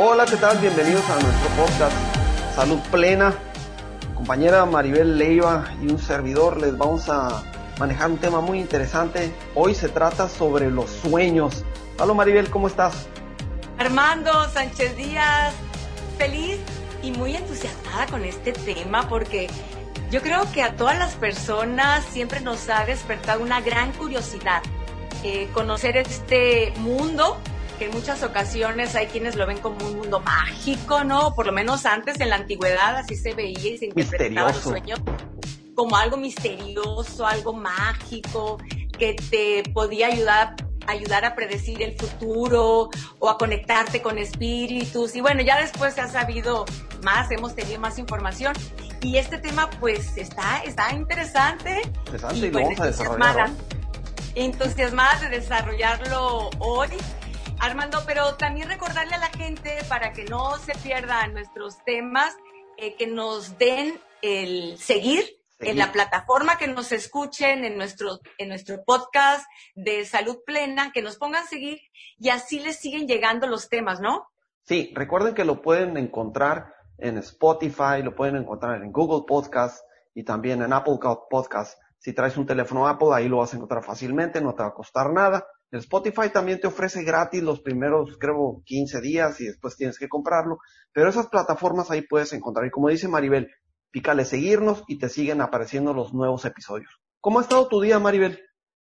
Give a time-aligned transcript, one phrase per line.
[0.00, 0.56] Hola, ¿qué tal?
[0.58, 1.96] Bienvenidos a nuestro podcast
[2.54, 3.34] Salud Plena.
[4.14, 7.42] Compañera Maribel Leiva y un servidor les vamos a
[7.80, 9.34] manejar un tema muy interesante.
[9.56, 11.64] Hoy se trata sobre los sueños.
[11.98, 13.08] Hola Maribel, ¿cómo estás?
[13.76, 15.52] Armando Sánchez Díaz,
[16.16, 16.60] feliz
[17.02, 19.48] y muy entusiasmada con este tema porque
[20.12, 24.62] yo creo que a todas las personas siempre nos ha despertado una gran curiosidad
[25.24, 27.40] eh, conocer este mundo
[27.78, 31.34] que en muchas ocasiones hay quienes lo ven como un mundo mágico, ¿no?
[31.34, 34.96] Por lo menos antes en la antigüedad así se veía y se interpretaba el sueño
[35.74, 38.58] como algo misterioso, algo mágico,
[38.98, 40.56] que te podía ayudar
[40.88, 45.14] ayudar a predecir el futuro o a conectarte con espíritus.
[45.14, 46.64] Y bueno, ya después se ha sabido
[47.02, 48.54] más, hemos tenido más información.
[49.02, 51.82] Y este tema pues está, está interesante.
[52.06, 53.50] Interesante y, lo vamos a desarrollar.
[54.34, 56.88] Entusiasmada de desarrollarlo hoy.
[57.60, 62.36] Armando, pero también recordarle a la gente para que no se pierdan nuestros temas,
[62.76, 68.48] eh, que nos den el seguir, en la plataforma que nos escuchen, en nuestro, en
[68.48, 71.80] nuestro podcast de salud plena, que nos pongan a seguir
[72.16, 74.28] y así les siguen llegando los temas, ¿no?
[74.62, 79.84] Sí, recuerden que lo pueden encontrar en Spotify, lo pueden encontrar en Google Podcast
[80.14, 81.80] y también en Apple Podcast.
[81.98, 84.74] Si traes un teléfono Apple, ahí lo vas a encontrar fácilmente, no te va a
[84.74, 85.44] costar nada.
[85.70, 90.08] El Spotify también te ofrece gratis los primeros, creo, 15 días y después tienes que
[90.08, 90.58] comprarlo.
[90.92, 92.66] Pero esas plataformas ahí puedes encontrar.
[92.66, 93.50] Y como dice Maribel,
[93.90, 97.00] pícale seguirnos y te siguen apareciendo los nuevos episodios.
[97.20, 98.42] ¿Cómo ha estado tu día, Maribel?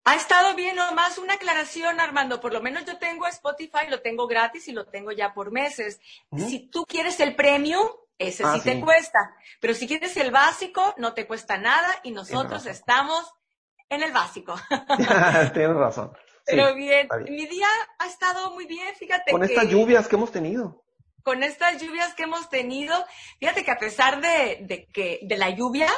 [0.05, 2.39] Ha estado bien, nomás una aclaración, Armando.
[2.39, 5.99] Por lo menos yo tengo Spotify, lo tengo gratis y lo tengo ya por meses.
[6.35, 7.85] Si tú quieres el premium,
[8.17, 9.35] ese ah, sí, te cuesta.
[9.59, 13.31] Pero si quieres el básico, no te cuesta nada y nosotros estamos
[13.89, 14.55] en el básico.
[15.53, 16.11] Tienes razón.
[16.49, 17.07] Pero bien.
[17.29, 17.67] mi día
[17.99, 19.31] ha estado muy bien, fíjate.
[19.31, 20.83] Con estas lluvias que hemos tenido.
[21.23, 22.95] Con estas lluvias que hemos tenido,
[23.39, 25.89] fíjate que a pesar de, de, que, de la lluvia,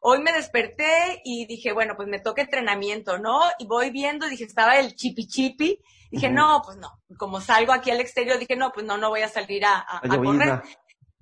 [0.00, 3.40] hoy me desperté y dije, bueno, pues me toca entrenamiento, ¿no?
[3.58, 5.78] Y voy viendo, dije, estaba el chipi chipi.
[6.10, 7.00] Dije, no, pues no.
[7.18, 10.00] Como salgo aquí al exterior, dije, no, pues no, no voy a salir a, a,
[10.08, 10.62] correr.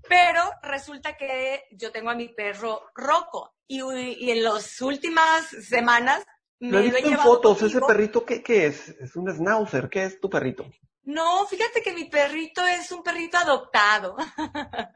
[0.09, 6.25] Pero resulta que yo tengo a mi perro Rocco y, y en las últimas semanas
[6.61, 8.89] lo he visto en fotos, ese perrito, ¿qué, ¿qué, es?
[8.89, 9.89] ¿Es un schnauzer?
[9.89, 10.67] ¿Qué es tu perrito?
[11.05, 14.17] No, fíjate que mi perrito es un perrito adoptado.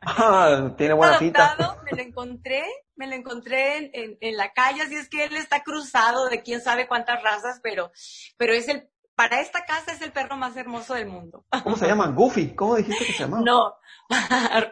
[0.05, 2.65] Ah, tiene buena adoptado, Me lo encontré,
[2.97, 6.61] me lo encontré en, en, la calle, así es que él está cruzado de quién
[6.61, 7.93] sabe cuántas razas, pero,
[8.37, 11.47] pero es el, para esta casa es el perro más hermoso del mundo.
[11.63, 12.09] ¿Cómo se llama?
[12.09, 13.41] Goofy, ¿cómo dijiste que se llama?
[13.41, 13.77] No,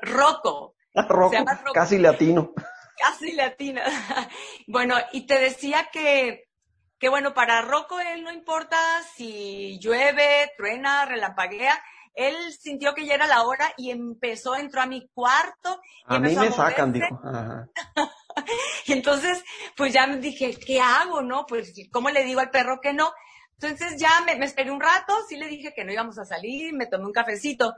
[0.03, 0.75] Rocco.
[0.95, 2.53] Rocco, casi latino.
[2.99, 3.81] Casi latino.
[4.67, 6.50] bueno, y te decía que
[7.01, 8.77] que bueno, para Rocco él no importa
[9.17, 11.83] si llueve, truena, relampaguea,
[12.15, 15.81] él sintió que ya era la hora y empezó, entró a mi cuarto.
[16.11, 17.19] Y a mí me sacan, dijo.
[18.87, 19.43] y entonces,
[19.75, 21.47] pues ya me dije, ¿qué hago, no?
[21.47, 23.11] Pues, ¿cómo le digo al perro que no?
[23.59, 26.87] Entonces ya me, esperé un rato, sí le dije que no íbamos a salir, me
[26.87, 27.77] tomé un cafecito.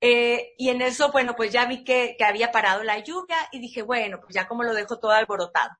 [0.00, 3.58] Eh, y en eso, bueno, pues ya vi que, que había parado la lluvia y
[3.58, 5.70] dije, bueno, pues ya como lo dejo todo alborotado.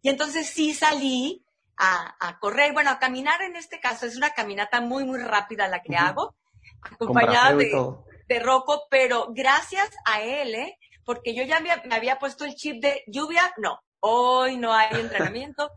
[0.00, 1.44] Y entonces sí salí,
[1.76, 5.82] a, correr, bueno, a caminar en este caso, es una caminata muy, muy rápida la
[5.82, 6.36] que hago,
[6.80, 7.72] acompañada de,
[8.28, 10.78] de Rocco, pero gracias a él, ¿eh?
[11.04, 15.70] porque yo ya me, había puesto el chip de lluvia, no, hoy no hay entrenamiento,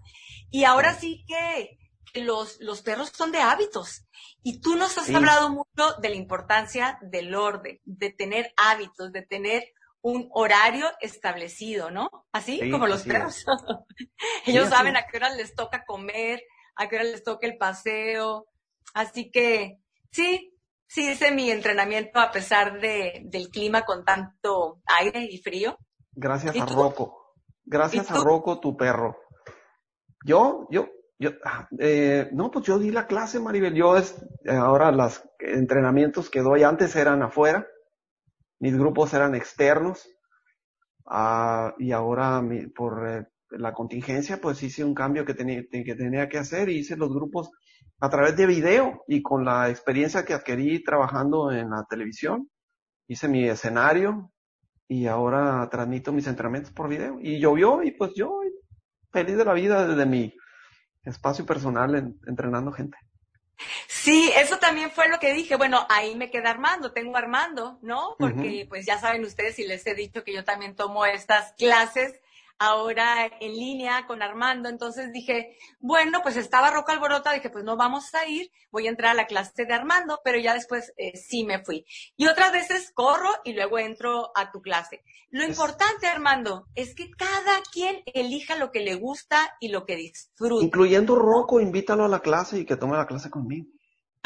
[0.51, 1.25] y ahora sí.
[1.27, 1.77] que
[2.21, 4.05] los, los perros son de hábitos.
[4.43, 9.23] Y tú nos has hablado mucho de la importancia del orden, de tener hábitos, de
[9.23, 9.63] tener
[10.05, 12.11] un horario establecido, ¿no?
[12.31, 13.43] Así como los perros.
[14.45, 16.43] Ellos saben a qué hora les toca comer,
[16.75, 18.45] a qué hora les toca el paseo.
[18.93, 19.79] Así que
[20.11, 20.55] sí,
[20.85, 25.75] sí hice mi entrenamiento a pesar de, del clima con tanto aire y frío.
[26.11, 27.33] Gracias a Rocco.
[27.63, 29.17] Gracias a Rocco, tu perro.
[30.23, 33.73] Yo, yo, yo, ah, eh, no, pues yo di la clase, Maribel.
[33.73, 37.67] Yo es, ahora los entrenamientos que doy antes eran afuera
[38.59, 40.07] mis grupos eran externos
[41.05, 45.95] uh, y ahora mi, por eh, la contingencia pues hice un cambio que tenía, que
[45.95, 47.51] tenía que hacer y hice los grupos
[47.99, 52.49] a través de video y con la experiencia que adquirí trabajando en la televisión
[53.07, 54.31] hice mi escenario
[54.87, 58.39] y ahora transmito mis entrenamientos por video y llovió y pues yo
[59.11, 60.33] feliz de la vida desde mi
[61.03, 62.97] espacio personal en, entrenando gente.
[63.87, 65.55] Sí, eso también fue lo que dije.
[65.55, 68.15] Bueno, ahí me queda Armando, tengo Armando, ¿no?
[68.19, 72.19] Porque pues ya saben ustedes y les he dicho que yo también tomo estas clases
[72.59, 74.69] ahora en línea con Armando.
[74.69, 78.89] Entonces dije, bueno, pues estaba roca alborota, dije, pues no vamos a ir, voy a
[78.89, 81.85] entrar a la clase de Armando, pero ya después eh, sí me fui.
[82.15, 85.03] Y otras veces corro y luego entro a tu clase.
[85.29, 89.95] Lo importante, Armando, es que cada quien elija lo que le gusta y lo que
[89.95, 90.63] disfruta.
[90.63, 93.67] Incluyendo Rocco, invítalo a la clase y que tome la clase conmigo.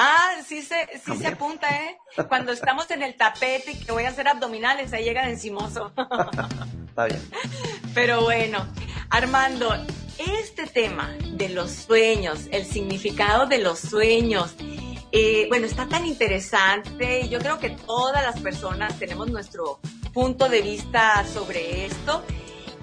[0.01, 1.97] Ah, sí se, sí se apunta, ¿eh?
[2.29, 5.91] Cuando estamos en el tapete y que voy a hacer abdominales, ahí llega encimoso.
[6.89, 7.21] Está bien.
[7.93, 8.67] Pero bueno,
[9.09, 9.73] Armando,
[10.17, 14.53] este tema de los sueños, el significado de los sueños,
[15.11, 17.27] eh, bueno, está tan interesante.
[17.29, 19.79] Yo creo que todas las personas tenemos nuestro
[20.13, 22.23] punto de vista sobre esto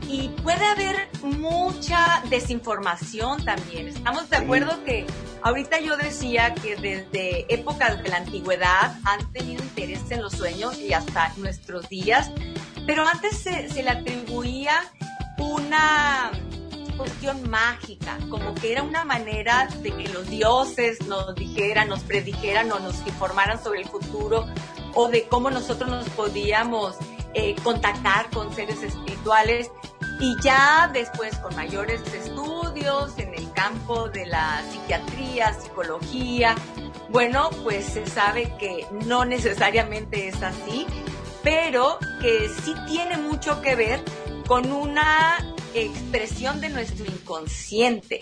[0.08, 3.88] y puede haber mucha desinformación también.
[3.88, 5.06] Estamos de acuerdo que
[5.43, 10.79] ahorita yo decía que desde épocas de la antigüedad han tenido interés en los sueños
[10.79, 12.31] y hasta nuestros días,
[12.87, 14.81] pero antes se, se le atribuía
[15.38, 16.31] una
[16.97, 22.73] cuestión mágica, como que era una manera de que los dioses nos dijeran, nos predijeran
[22.73, 24.47] o nos informaran sobre el futuro
[24.94, 26.97] o de cómo nosotros nos podíamos
[27.35, 29.71] eh, contactar con seres espirituales.
[30.19, 36.55] Y ya después con mayores estudios en el campo de la psiquiatría, psicología,
[37.11, 40.87] bueno, pues se sabe que no necesariamente es así,
[41.43, 44.03] pero que sí tiene mucho que ver
[44.46, 45.37] con una
[45.75, 48.20] expresión de nuestro inconsciente,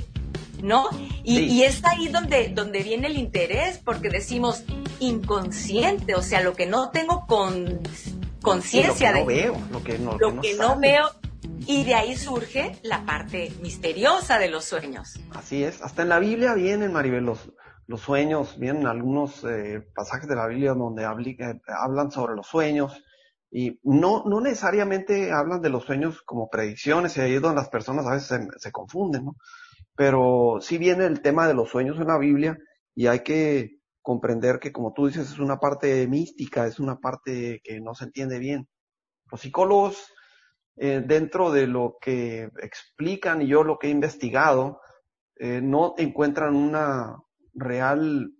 [0.63, 0.89] ¿no?
[1.23, 4.65] Y, es ahí donde, donde viene el interés, porque decimos
[5.01, 7.81] inconsciente, o sea, lo que no tengo con
[8.43, 9.21] conciencia de...
[9.21, 11.11] No veo, lo que no, lo que no veo
[11.67, 15.19] y de ahí surge la parte misteriosa de los sueños.
[15.35, 15.83] Así es.
[15.83, 17.51] Hasta en la Biblia vienen, Maribel, los,
[17.87, 23.03] los sueños, vienen algunos eh, pasajes de la Biblia donde eh, hablan sobre los sueños.
[23.57, 27.69] Y no, no necesariamente hablan de los sueños como predicciones, y ahí es donde las
[27.69, 29.37] personas a veces se, confunden, ¿no?
[29.95, 32.59] Pero sí viene el tema de los sueños en la Biblia
[32.97, 37.61] y hay que comprender que, como tú dices, es una parte mística, es una parte
[37.63, 38.67] que no se entiende bien.
[39.31, 40.13] Los psicólogos
[40.77, 44.81] eh, dentro de lo que explican y yo lo que he investigado,
[45.37, 47.19] eh, no encuentran una
[47.53, 48.33] real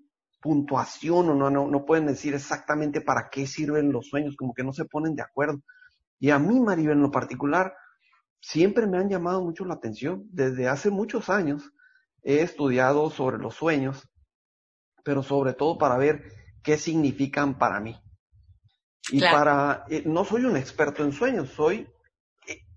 [0.45, 4.63] puntuación o no, no, no pueden decir exactamente para qué sirven los sueños, como que
[4.63, 5.63] no se ponen de acuerdo.
[6.21, 7.75] Y a mí, Maribel, en lo particular,
[8.43, 10.29] siempre me han llamado mucho la atención.
[10.31, 11.73] Desde hace muchos años
[12.23, 14.07] he estudiado sobre los sueños,
[15.03, 16.31] pero sobre todo para ver
[16.63, 17.99] qué significan para mí.
[19.11, 21.89] Y para, eh, no soy un experto en sueños, soy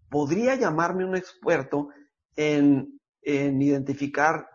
[0.09, 1.89] podría llamarme un experto
[2.37, 4.47] en, en identificar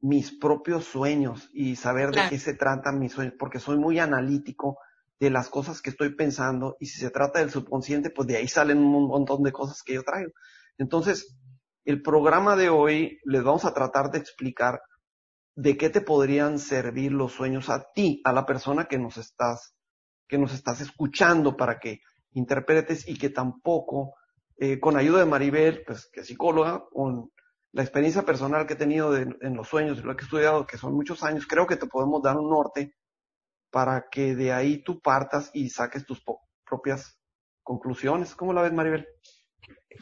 [0.00, 4.78] mis propios sueños y saber de qué se tratan mis sueños, porque soy muy analítico
[5.18, 8.48] de las cosas que estoy pensando y si se trata del subconsciente, pues de ahí
[8.48, 10.32] salen un montón de cosas que yo traigo.
[10.78, 11.36] Entonces,
[11.84, 14.80] el programa de hoy les vamos a tratar de explicar
[15.54, 19.74] de qué te podrían servir los sueños a ti, a la persona que nos estás,
[20.26, 22.00] que nos estás escuchando para que
[22.32, 24.14] interpretes y que tampoco
[24.56, 27.30] eh, con ayuda de Maribel, pues que es psicóloga, con
[27.72, 30.76] la experiencia personal que he tenido en los sueños y lo que he estudiado, que
[30.76, 32.96] son muchos años, creo que te podemos dar un norte
[33.70, 36.22] para que de ahí tú partas y saques tus
[36.64, 37.18] propias
[37.62, 38.34] conclusiones.
[38.34, 39.06] ¿Cómo la ves, Maribel?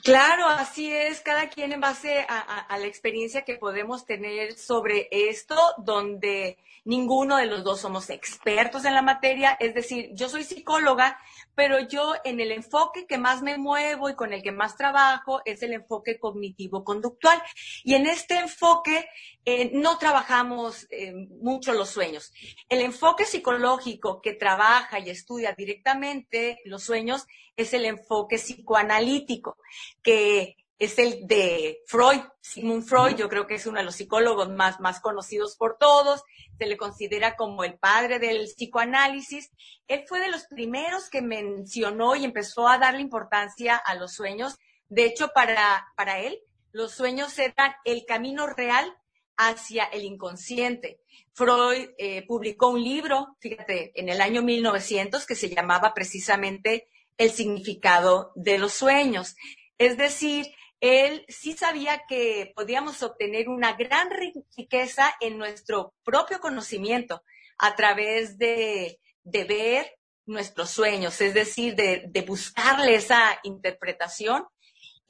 [0.03, 5.57] Claro, así es, cada quien en base a, la experiencia que podemos tener sobre esto,
[5.79, 11.19] donde ninguno de los dos somos expertos en la materia, es decir, yo soy psicóloga,
[11.55, 15.41] pero yo en el enfoque que más me muevo y con el que más trabajo
[15.45, 17.43] es el enfoque cognitivo-conductual.
[17.83, 19.09] Y en este enfoque
[19.51, 22.35] eh, no trabajamos eh, mucho los sueños.
[22.69, 27.27] El enfoque psicológico que trabaja y estudia directamente los sueños
[27.57, 29.57] es el enfoque psicoanalítico,
[30.03, 34.51] que es el de Freud, Sigmund Freud, yo creo que es uno de los psicólogos
[34.51, 36.25] más, más conocidos por todos,
[36.59, 39.51] se le considera como el padre del psicoanálisis.
[39.87, 44.59] Él fue de los primeros que mencionó y empezó a darle importancia a los sueños.
[44.91, 46.39] De hecho, para, para él,
[46.71, 48.95] los sueños eran el camino real
[49.39, 51.01] hacia el inconsciente.
[51.33, 57.31] Freud eh, publicó un libro, fíjate, en el año 1900 que se llamaba precisamente El
[57.31, 59.37] significado de los sueños.
[59.79, 60.47] Es decir,
[60.81, 67.23] él sí sabía que podíamos obtener una gran riqueza en nuestro propio conocimiento
[67.59, 74.45] a través de, ver nuestros sueños, es decir, de, de buscarle esa interpretación.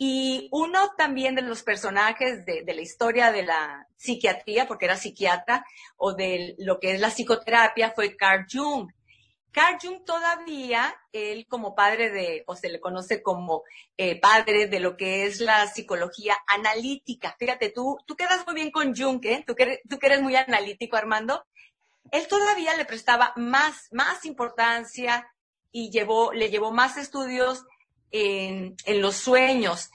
[0.01, 5.67] Y uno también de los personajes de, la historia de la psiquiatría, porque era psiquiatra,
[5.97, 8.93] o de lo que es la psicoterapia, fue Carl Jung.
[9.51, 13.65] Carl Jung todavía, él como padre de, o se le conoce como
[13.97, 17.35] eh, padre de lo que es la psicología analítica.
[17.37, 19.43] Fíjate, tú, tú quedas muy bien con Jung, ¿eh?
[19.45, 21.45] Tú que, tú que eres muy analítico, Armando.
[22.13, 25.29] Él todavía le prestaba más, más importancia
[25.73, 27.65] y llevó, le llevó más estudios
[28.11, 29.91] en, en los sueños.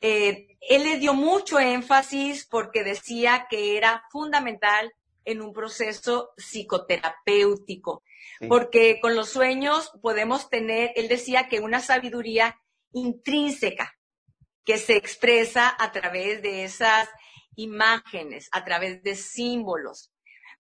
[0.00, 4.92] Eh, él le dio mucho énfasis porque decía que era fundamental
[5.24, 8.02] en un proceso psicoterapéutico,
[8.48, 12.60] porque con los sueños podemos tener, él decía que una sabiduría
[12.92, 13.96] intrínseca
[14.64, 17.08] que se expresa a través de esas
[17.56, 20.10] imágenes, a través de símbolos.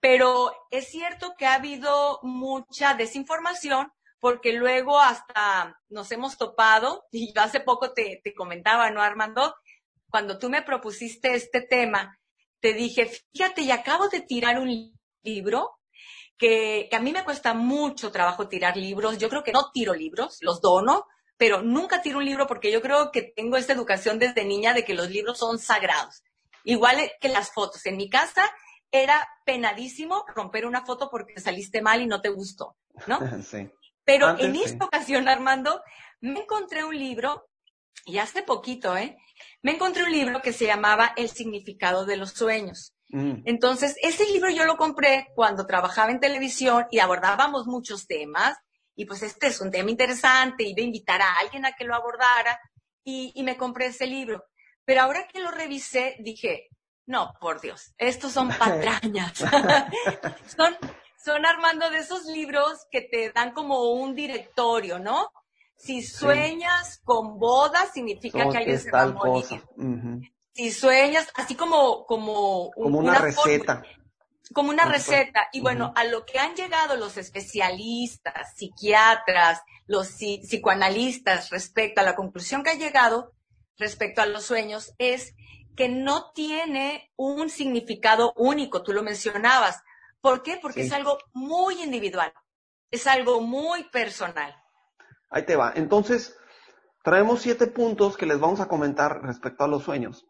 [0.01, 3.93] Pero es cierto que ha habido mucha desinformación
[4.27, 9.55] porque luego hasta nos hemos topado, y yo hace poco te, comentaba, ¿no, Armando?
[10.11, 12.19] Cuando tú me propusiste este tema,
[12.59, 14.93] te dije, fíjate, y acabo de tirar un
[15.23, 15.79] libro
[16.37, 19.17] que, que, a mí me cuesta mucho trabajo tirar libros.
[19.19, 21.07] Yo creo que no tiro libros, los dono,
[21.37, 24.85] pero nunca tiro un libro porque yo creo que tengo esta educación desde niña de
[24.85, 26.25] que los libros son sagrados.
[26.65, 27.87] Igual que las fotos.
[27.87, 28.43] En mi casa
[28.91, 33.21] era penadísimo romper una foto porque saliste mal y no te gustó, ¿no?
[33.45, 33.71] Sí.
[34.07, 35.83] Pero en esta ocasión, Armando,
[36.21, 37.51] me encontré un libro,
[38.07, 39.19] y hace poquito, ¿eh?
[39.63, 42.95] Me encontré un libro que se llamaba El significado de los sueños.
[43.09, 43.43] Mm.
[43.45, 48.57] Entonces, ese libro yo lo compré cuando trabajaba en televisión y abordábamos muchos temas.
[48.95, 51.95] Y pues este es un tema interesante, iba a invitar a alguien a que lo
[51.95, 52.59] abordara
[53.05, 54.45] y, y me compré ese libro.
[54.85, 56.69] Pero ahora que lo revisé, dije,
[57.07, 59.35] no, por Dios, estos son patrañas.
[60.57, 60.77] son
[61.27, 65.33] son Armando de esos libros que te dan como un directorio, ¿no?
[65.77, 69.61] Si sueñas con bodas, significa que alguien se va a morir.
[70.53, 73.83] Si sueñas, así como, como, como una, receta.
[74.55, 75.49] como una receta.
[75.53, 82.15] Y bueno, a lo que han llegado los especialistas, psiquiatras, los psicoanalistas respecto a la
[82.15, 83.33] conclusión que ha llegado
[83.79, 85.35] respecto a los sueños es
[85.75, 89.83] que no tiene un significado único, tú lo mencionabas.
[90.21, 90.59] ¿Por qué?
[90.61, 92.33] Porque es algo muy individual,
[92.91, 94.55] es algo muy personal.
[95.31, 95.73] Ahí te va.
[95.75, 96.37] Entonces,
[97.05, 100.27] traemos siete puntos que les vamos a comentar respecto a los sueños.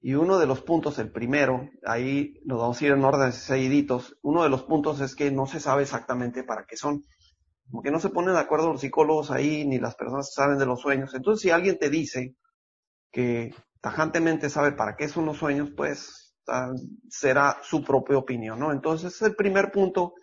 [0.00, 4.18] Y uno de los puntos, el primero, ahí nos vamos a ir en orden seguiditos,
[4.22, 7.04] uno de los puntos es que no se sabe exactamente para qué son.
[7.70, 10.58] Como que no se ponen de acuerdo los psicólogos ahí, ni las personas que saben
[10.58, 11.14] de los sueños.
[11.14, 12.34] Entonces, si alguien te dice
[13.12, 16.21] que tajantemente sabe para qué son los sueños, pues
[17.08, 18.72] será su propia opinión, ¿no?
[18.72, 20.14] Entonces es el primer punto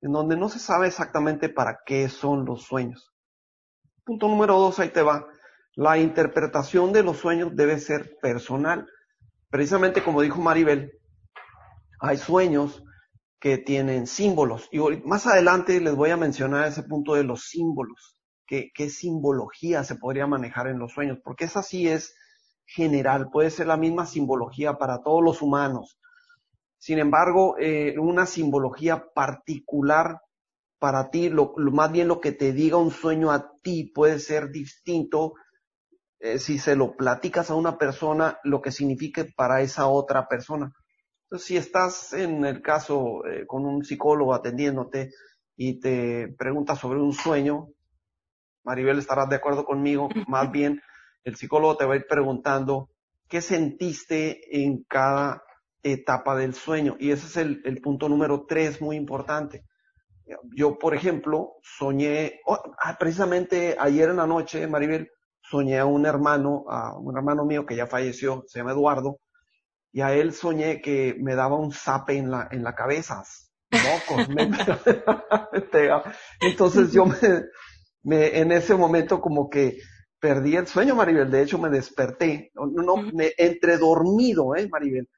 [0.00, 3.12] en donde no se sabe exactamente para qué son los sueños.
[4.04, 5.26] Punto número dos, ahí te va.
[5.74, 8.88] La interpretación de los sueños debe ser personal.
[9.50, 10.92] Precisamente como dijo Maribel,
[12.00, 12.82] hay sueños
[13.40, 14.68] que tienen símbolos.
[14.72, 18.20] Y más adelante les voy a mencionar ese punto de los símbolos.
[18.46, 21.18] ¿Qué, qué simbología se podría manejar en los sueños?
[21.22, 22.14] Porque esa sí es
[22.68, 25.98] general, puede ser la misma simbología para todos los humanos.
[26.76, 30.20] Sin embargo, eh, una simbología particular
[30.78, 34.50] para ti, lo, más bien lo que te diga un sueño a ti puede ser
[34.50, 35.34] distinto
[36.20, 40.72] eh, si se lo platicas a una persona, lo que signifique para esa otra persona.
[41.24, 45.10] Entonces, si estás en el caso eh, con un psicólogo atendiéndote
[45.56, 47.68] y te pregunta sobre un sueño,
[48.62, 50.82] Maribel estarás de acuerdo conmigo, más bien
[51.28, 52.90] el psicólogo te va a ir preguntando
[53.28, 55.42] qué sentiste en cada
[55.82, 56.96] etapa del sueño.
[56.98, 59.64] Y ese es el, punto número tres, muy importante.
[60.54, 66.04] Yo, por ejemplo, soñé, oh, ah, precisamente ayer en la noche, Maribel, soñé a un
[66.04, 69.20] hermano, a un hermano mío que ya falleció, se llama Eduardo,
[69.92, 73.22] y a él soñé que me daba un zape en la, en la cabeza.
[76.40, 77.06] Entonces yo
[78.02, 79.78] me, en ese momento como que
[80.18, 81.30] perdí el sueño, Maribel.
[81.30, 82.50] De hecho, me desperté.
[82.54, 85.08] No, no me, entre dormido, ¿eh, Maribel?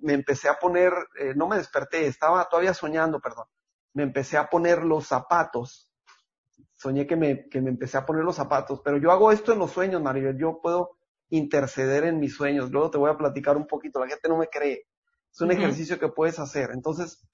[0.00, 3.46] Me empecé a poner, eh, no me desperté, estaba todavía soñando, perdón.
[3.92, 5.90] Me empecé a poner los zapatos.
[6.72, 9.58] Soñé que me, que me empecé a poner los zapatos, pero yo hago esto en
[9.58, 10.36] los sueños, Maribel.
[10.36, 10.98] Yo puedo
[11.30, 12.70] interceder en mis sueños.
[12.70, 14.00] Luego te voy a platicar un poquito.
[14.00, 14.86] La gente no me cree.
[15.32, 16.70] Es un ejercicio que puedes hacer.
[16.72, 17.26] Entonces,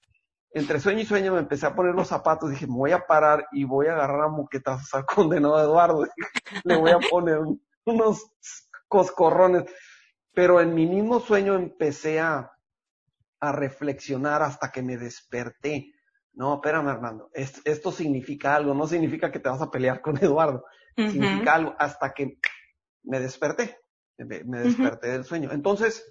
[0.53, 3.47] entre sueño y sueño me empecé a poner los zapatos, dije, me voy a parar
[3.51, 6.07] y voy a agarrar a moquetazos al condenado Eduardo.
[6.65, 7.39] Le voy a poner
[7.85, 8.31] unos
[8.87, 9.65] coscorrones.
[10.33, 12.51] Pero en mi mismo sueño empecé a,
[13.39, 15.93] a reflexionar hasta que me desperté.
[16.33, 20.65] No, espérame, Armando, esto, significa algo, no significa que te vas a pelear con Eduardo.
[20.95, 22.37] Significa algo hasta que
[23.03, 23.77] me desperté.
[24.17, 25.51] Me, desperté del sueño.
[25.51, 26.05] Entonces,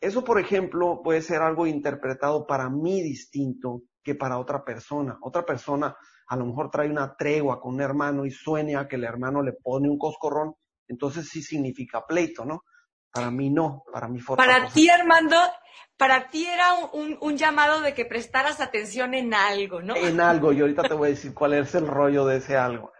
[0.00, 5.18] eso, por ejemplo, puede ser algo interpretado para mí distinto que para otra persona.
[5.22, 5.96] Otra persona
[6.28, 9.52] a lo mejor trae una tregua con un hermano y sueña que el hermano le
[9.52, 10.54] pone un coscorrón,
[10.88, 12.62] entonces sí significa pleito, ¿no?
[13.12, 15.36] Para mí no, para mí fue Para ti, Armando,
[15.96, 19.96] para ti era un, un, llamado de que prestaras atención en algo, ¿no?
[19.96, 22.92] En algo, y ahorita te voy a decir cuál es el rollo de ese algo.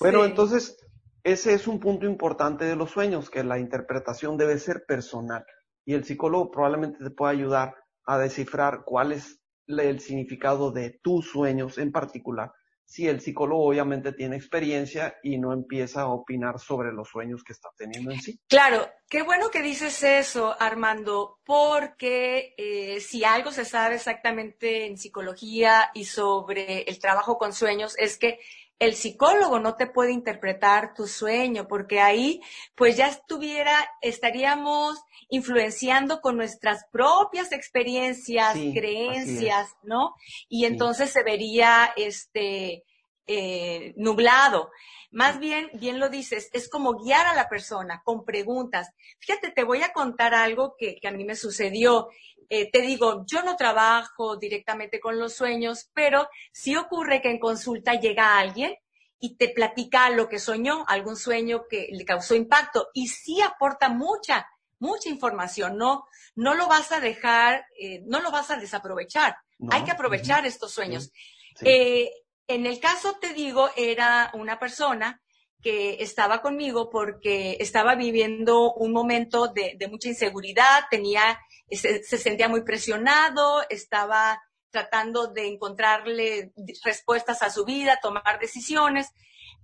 [0.00, 0.76] Bueno, entonces,
[1.22, 5.44] ese es un punto importante de los sueños, que la interpretación debe ser personal.
[5.90, 11.28] Y el psicólogo probablemente te pueda ayudar a descifrar cuál es el significado de tus
[11.28, 12.52] sueños en particular
[12.90, 17.52] si el psicólogo obviamente tiene experiencia y no empieza a opinar sobre los sueños que
[17.52, 18.40] está teniendo en sí.
[18.48, 24.98] Claro, qué bueno que dices eso, Armando, porque eh, si algo se sabe exactamente en
[24.98, 28.40] psicología y sobre el trabajo con sueños es que
[28.80, 32.40] el psicólogo no te puede interpretar tu sueño, porque ahí
[32.74, 40.14] pues ya estuviera, estaríamos influenciando con nuestras propias experiencias, creencias, ¿no?
[40.48, 42.84] Y entonces se vería este
[43.26, 44.70] eh, nublado.
[45.12, 48.88] Más bien, bien lo dices, es como guiar a la persona con preguntas.
[49.18, 52.08] Fíjate, te voy a contar algo que, a mí me sucedió.
[52.50, 57.38] Eh, te digo, yo no trabajo directamente con los sueños, pero sí ocurre que en
[57.38, 58.76] consulta llega alguien
[59.18, 63.88] y te platica lo que soñó, algún sueño que le causó impacto y sí aporta
[63.88, 64.46] mucha
[64.80, 69.36] mucha información, no, no lo vas a dejar, eh, no lo vas a desaprovechar.
[69.70, 71.12] Hay que aprovechar estos sueños.
[71.60, 72.10] Eh,
[72.48, 75.20] en el caso, te digo, era una persona
[75.62, 81.38] que estaba conmigo porque estaba viviendo un momento de, mucha inseguridad, tenía,
[81.76, 86.52] se, sentía muy presionado, estaba tratando de encontrarle
[86.84, 89.08] respuestas a su vida, tomar decisiones.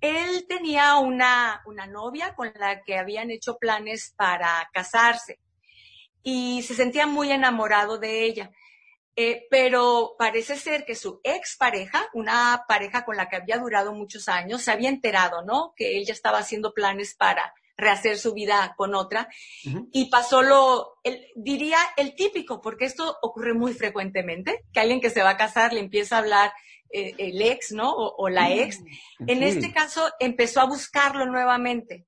[0.00, 5.40] Él tenía una, una novia con la que habían hecho planes para casarse
[6.22, 8.50] y se sentía muy enamorado de ella.
[9.18, 14.28] Eh, pero parece ser que su expareja, una pareja con la que había durado muchos
[14.28, 15.72] años, se había enterado, ¿no?
[15.75, 19.28] Que él ya estaba haciendo planes para rehacer su vida con otra.
[19.92, 25.11] Y pasó lo, el, diría el típico, porque esto ocurre muy frecuentemente, que alguien que
[25.11, 26.52] se va a casar le empieza a hablar
[26.90, 27.92] eh, el ex, ¿no?
[27.92, 28.80] O, la mm, ex.
[29.26, 32.06] En este caso empezó a buscarlo nuevamente.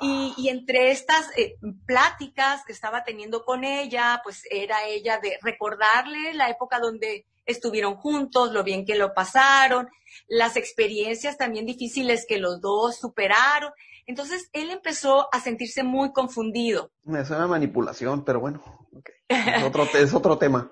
[0.00, 5.38] Y, y entre estas eh, pláticas que estaba teniendo con ella, pues era ella de
[5.42, 9.88] recordarle la época donde estuvieron juntos, lo bien que lo pasaron,
[10.28, 13.72] las experiencias también difíciles que los dos superaron.
[14.08, 16.90] Entonces él empezó a sentirse muy confundido.
[17.04, 18.62] Me suena manipulación, pero bueno,
[19.28, 20.70] es, otro, es otro tema.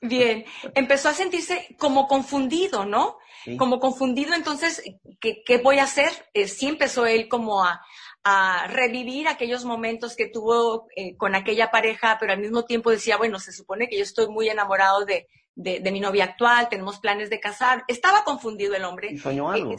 [0.00, 0.44] Bien,
[0.76, 3.18] empezó a sentirse como confundido, ¿no?
[3.58, 4.82] Como confundido, entonces,
[5.20, 6.10] ¿qué, ¿qué, voy a hacer?
[6.34, 7.80] Eh, sí empezó él como a,
[8.22, 13.16] a revivir aquellos momentos que tuvo eh, con aquella pareja, pero al mismo tiempo decía,
[13.16, 17.00] bueno, se supone que yo estoy muy enamorado de, de, de mi novia actual, tenemos
[17.00, 17.82] planes de casar.
[17.88, 19.08] Estaba confundido el hombre.
[19.12, 19.74] Y soñó algo.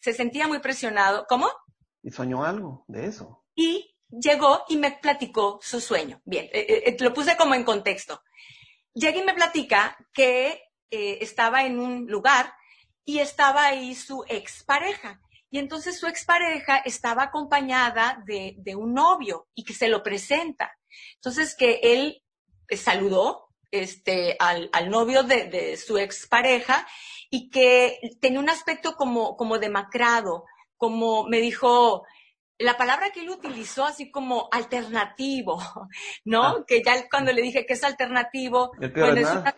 [0.00, 1.26] se sentía muy presionado.
[1.28, 1.48] ¿Cómo?
[2.02, 3.44] Y soñó algo de eso.
[3.54, 6.20] Y llegó y me platicó su sueño.
[6.24, 8.22] Bien, eh, eh, eh, lo puse como en contexto.
[8.94, 12.52] Llega y me platica que estaba en un lugar
[13.06, 15.22] y estaba ahí su expareja.
[15.50, 20.76] Y entonces su expareja estaba acompañada de, un novio y que se lo presenta.
[21.14, 22.22] Entonces que él
[22.76, 26.86] saludó este, al, novio de, de, su expareja
[27.30, 30.44] y que tenía un aspecto como demacrado,
[30.82, 32.04] como me dijo,
[32.58, 35.62] la palabra que él utilizó así como alternativo,
[36.24, 36.42] ¿no?
[36.42, 36.64] Ah.
[36.66, 39.56] Que ya cuando le dije que es alternativo, el peor es nada.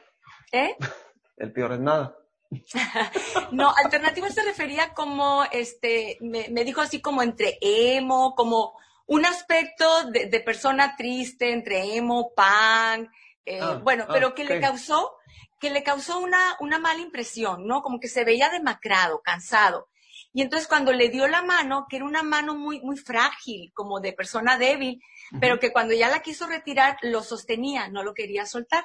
[0.52, 0.76] ¿eh?
[1.38, 2.14] El peor es nada.
[3.52, 10.10] no, alternativo se refería como, este, me, dijo así como entre emo, como un aspecto
[10.10, 13.10] de, persona triste, entre emo, pan,
[13.46, 15.16] eh, ah, bueno, pero ah, que le causó,
[15.58, 17.82] que le causó una, una mala impresión, ¿no?
[17.82, 19.88] Como que se veía demacrado, cansado.
[20.36, 24.00] Y entonces cuando le dio la mano, que era una mano muy, muy frágil, como
[24.00, 25.00] de persona débil,
[25.40, 28.84] pero que cuando ya la quiso retirar, lo sostenía, no lo quería soltar.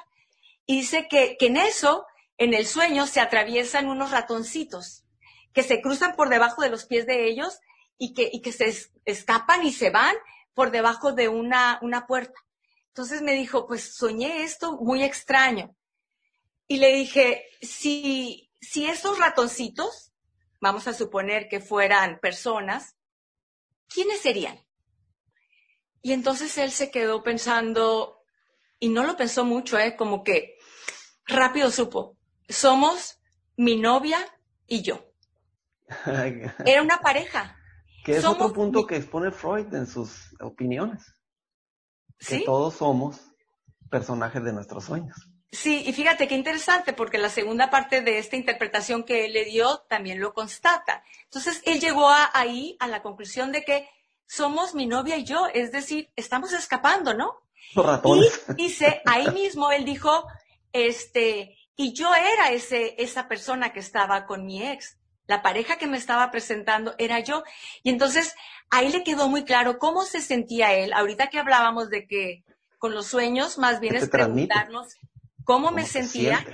[0.64, 2.06] Y dice que, que en eso,
[2.38, 5.04] en el sueño, se atraviesan unos ratoncitos
[5.52, 7.58] que se cruzan por debajo de los pies de ellos
[7.98, 8.72] y que, y que se
[9.04, 10.14] escapan y se van
[10.54, 12.38] por debajo de una, una puerta.
[12.88, 15.74] Entonces me dijo, pues soñé esto muy extraño.
[16.68, 20.09] Y le dije, si, si esos ratoncitos
[20.60, 22.96] vamos a suponer que fueran personas,
[23.88, 24.58] ¿quiénes serían?
[26.02, 28.22] Y entonces él se quedó pensando,
[28.78, 29.96] y no lo pensó mucho, ¿eh?
[29.96, 30.56] como que
[31.26, 32.16] rápido supo,
[32.48, 33.20] somos
[33.56, 34.18] mi novia
[34.66, 35.12] y yo.
[36.64, 37.56] Era una pareja.
[38.04, 41.14] Que es otro punto que expone Freud en sus opiniones.
[42.18, 43.20] Que todos somos
[43.90, 45.29] personajes de nuestros sueños.
[45.52, 49.44] Sí, y fíjate qué interesante, porque la segunda parte de esta interpretación que él le
[49.44, 51.02] dio también lo constata.
[51.24, 53.88] Entonces, él llegó ahí a la conclusión de que
[54.26, 57.34] somos mi novia y yo, es decir, estamos escapando, ¿no?
[58.56, 60.24] Y dice, ahí mismo él dijo,
[60.72, 64.98] este, y yo era ese, esa persona que estaba con mi ex.
[65.26, 67.42] La pareja que me estaba presentando era yo.
[67.82, 68.36] Y entonces
[68.70, 70.92] ahí le quedó muy claro cómo se sentía él.
[70.92, 72.44] Ahorita que hablábamos de que
[72.78, 74.96] con los sueños más bien es preguntarnos
[75.44, 76.44] cómo, me sentía.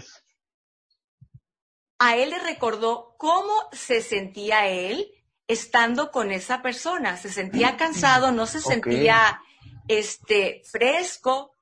[1.98, 5.10] A él le recordó cómo se sentía él
[5.48, 7.16] estando con esa persona.
[7.16, 9.40] Se sentía cansado, no se sentía
[9.88, 11.52] este, fresco,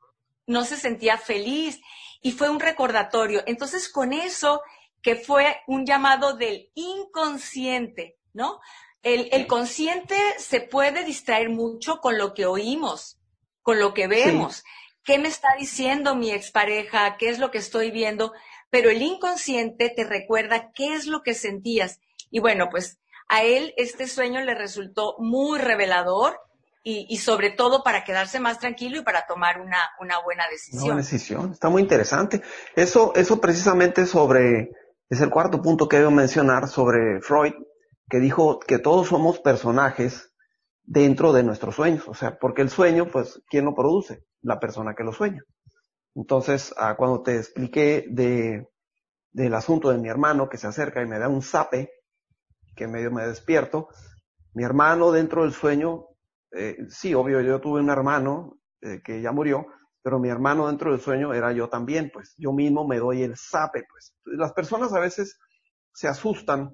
[0.46, 1.80] no se sentía feliz
[2.20, 3.42] y fue un recordatorio.
[3.46, 4.62] Entonces, con eso,
[5.02, 8.60] que fue un llamado del inconsciente, ¿no?
[9.02, 13.18] El, consciente se puede distraer mucho con lo que oímos,
[13.60, 14.64] con lo que vemos.
[15.04, 17.16] ¿Qué me está diciendo mi expareja?
[17.18, 18.32] ¿Qué es lo que estoy viendo?
[18.70, 22.00] Pero el inconsciente te recuerda qué es lo que sentías.
[22.30, 26.40] Y bueno, pues a él este sueño le resultó muy revelador
[26.86, 30.82] y, sobre todo para quedarse más tranquilo y para tomar una, una buena decisión.
[30.82, 32.42] Una buena decisión, está muy interesante.
[32.76, 34.70] Eso, eso precisamente sobre,
[35.08, 37.54] es el cuarto punto que debo mencionar sobre Freud,
[38.10, 40.33] que dijo que todos somos personajes
[40.84, 42.06] dentro de nuestros sueños.
[42.08, 44.24] O sea, porque el sueño, pues, ¿quién lo produce?
[44.42, 45.42] La persona que lo sueña.
[46.14, 48.68] Entonces, ah, cuando te expliqué de,
[49.32, 51.90] del asunto de mi hermano que se acerca y me da un zape,
[52.76, 53.88] que medio me despierto,
[54.54, 56.06] mi hermano dentro del sueño
[56.56, 59.66] eh, sí, obvio, yo tuve un hermano eh, que ya murió,
[60.02, 63.36] pero mi hermano dentro del sueño era yo también, pues yo mismo me doy el
[63.36, 64.14] sape, pues.
[64.24, 65.38] Las personas a veces
[65.92, 66.72] se asustan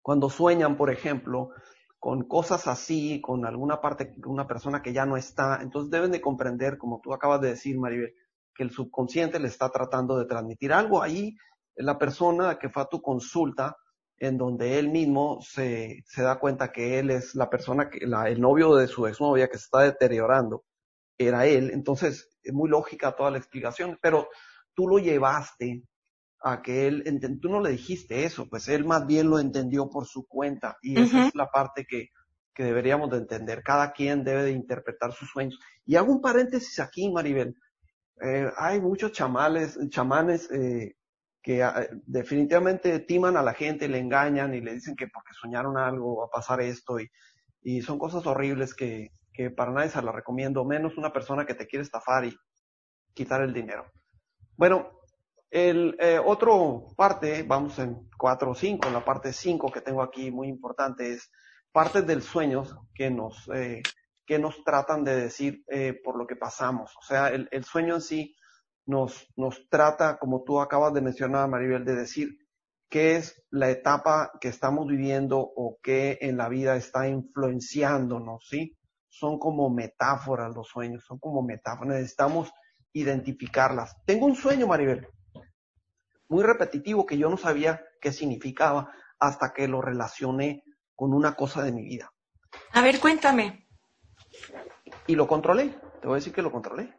[0.00, 1.50] cuando sueñan, por ejemplo,
[1.98, 5.60] con cosas así, con alguna parte, con una persona que ya no está.
[5.62, 8.14] Entonces deben de comprender, como tú acabas de decir, Maribel,
[8.54, 11.02] que el subconsciente le está tratando de transmitir algo.
[11.02, 11.36] Ahí
[11.76, 13.76] la persona que fue a tu consulta
[14.18, 18.28] en donde él mismo se, se da cuenta que él es la persona, que, la,
[18.28, 20.64] el novio de su exnovia que se está deteriorando,
[21.16, 21.70] era él.
[21.72, 24.28] Entonces, es muy lógica toda la explicación, pero
[24.74, 25.82] tú lo llevaste
[26.40, 27.04] a que él,
[27.40, 31.00] tú no le dijiste eso, pues él más bien lo entendió por su cuenta y
[31.00, 32.10] esa es la parte que,
[32.54, 33.62] que deberíamos de entender.
[33.62, 35.58] Cada quien debe de interpretar sus sueños.
[35.84, 37.56] Y hago un paréntesis aquí, Maribel.
[38.20, 40.96] Eh, hay muchos chamales, chamanes eh,
[41.42, 45.78] que ah, definitivamente timan a la gente, le engañan y le dicen que porque soñaron
[45.78, 47.08] algo va a pasar esto y,
[47.62, 51.54] y son cosas horribles que, que para nadie se las recomiendo, menos una persona que
[51.54, 52.36] te quiere estafar y
[53.14, 53.86] quitar el dinero.
[54.56, 54.97] Bueno,
[55.50, 60.30] el eh, otro parte, vamos en 4 o 5, la parte 5 que tengo aquí
[60.30, 61.30] muy importante es
[61.72, 63.82] partes del sueños que nos, eh,
[64.26, 66.94] que nos tratan de decir eh, por lo que pasamos.
[66.98, 68.36] O sea, el, el sueño en sí
[68.86, 72.38] nos, nos trata, como tú acabas de mencionar, Maribel, de decir
[72.88, 78.76] qué es la etapa que estamos viviendo o qué en la vida está influenciándonos, ¿sí?
[79.08, 82.50] Son como metáforas los sueños, son como metáforas, necesitamos
[82.92, 83.96] identificarlas.
[84.04, 85.06] Tengo un sueño, Maribel,
[86.28, 90.64] muy repetitivo que yo no sabía qué significaba hasta que lo relacioné
[90.94, 92.12] con una cosa de mi vida.
[92.72, 93.66] A ver, cuéntame.
[95.06, 96.98] Y lo controlé, te voy a decir que lo controlé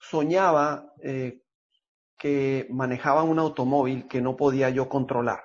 [0.00, 1.42] soñaba eh,
[2.18, 5.40] que manejaba un automóvil que no podía yo controlar.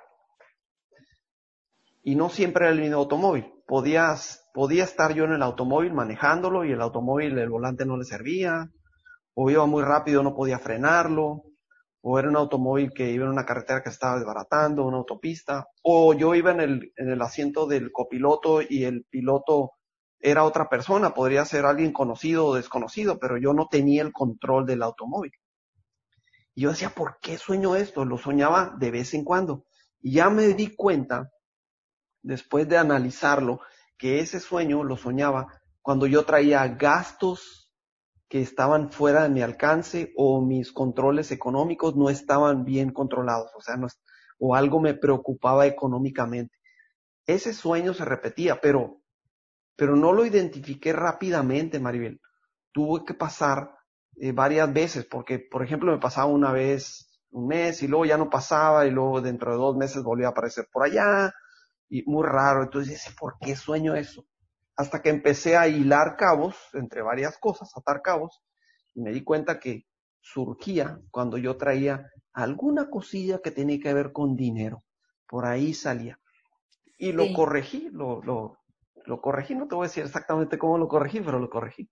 [2.02, 3.52] Y no siempre era el mismo automóvil.
[3.66, 4.14] Podía,
[4.52, 8.70] podía estar yo en el automóvil manejándolo y el automóvil, el volante no le servía,
[9.34, 11.42] o iba muy rápido, no podía frenarlo,
[12.08, 16.14] o era un automóvil que iba en una carretera que estaba desbaratando, una autopista, o
[16.14, 19.72] yo iba en el, en el asiento del copiloto y el piloto
[20.20, 24.66] era otra persona, podría ser alguien conocido o desconocido, pero yo no tenía el control
[24.66, 25.32] del automóvil.
[26.54, 28.04] Y yo decía, ¿por qué sueño esto?
[28.04, 29.64] Lo soñaba de vez en cuando.
[30.00, 31.32] Y ya me di cuenta,
[32.22, 33.62] después de analizarlo,
[33.98, 35.48] que ese sueño lo soñaba
[35.82, 37.65] cuando yo traía gastos
[38.28, 43.60] que estaban fuera de mi alcance o mis controles económicos no estaban bien controlados, o
[43.60, 43.86] sea, no,
[44.38, 46.54] o algo me preocupaba económicamente.
[47.26, 49.00] Ese sueño se repetía, pero
[49.76, 52.20] pero no lo identifiqué rápidamente, Maribel.
[52.72, 53.76] Tuve que pasar
[54.16, 58.16] eh, varias veces, porque, por ejemplo, me pasaba una vez un mes y luego ya
[58.16, 61.32] no pasaba y luego dentro de dos meses volvía a aparecer por allá
[61.88, 62.62] y muy raro.
[62.62, 64.24] Entonces, ¿por qué sueño eso?
[64.76, 68.42] Hasta que empecé a hilar cabos entre varias cosas, atar cabos,
[68.94, 69.86] y me di cuenta que
[70.20, 74.82] surgía cuando yo traía alguna cosilla que tenía que ver con dinero.
[75.26, 76.18] Por ahí salía.
[76.98, 78.58] Y lo corregí, lo, lo,
[79.04, 81.88] lo corregí, no te voy a decir exactamente cómo lo corregí, pero lo corregí.